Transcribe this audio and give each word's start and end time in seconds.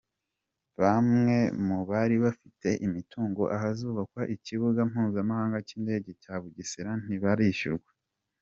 Bambwe 0.81 1.37
mu 1.65 1.77
bari 1.89 2.15
bafite 2.25 2.69
imitungo 2.85 3.43
ahazubakwa 3.55 4.21
Ikibuga 4.35 4.79
Mpuzamahanga 4.91 5.57
cy’Indege 5.67 6.09
cya 6.21 6.33
Bugesera 6.41 6.91
ntibarishyurwa. 7.05 7.89